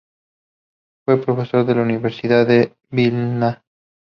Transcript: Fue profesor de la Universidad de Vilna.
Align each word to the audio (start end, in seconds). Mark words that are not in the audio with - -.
Fue 1.05 1.21
profesor 1.23 1.63
de 1.63 1.75
la 1.75 1.83
Universidad 1.83 2.47
de 2.47 2.73
Vilna. 2.89 3.63